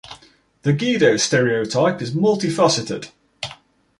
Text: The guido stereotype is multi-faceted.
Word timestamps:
The 0.63 0.73
guido 0.73 1.15
stereotype 1.17 2.01
is 2.01 2.15
multi-faceted. 2.15 3.09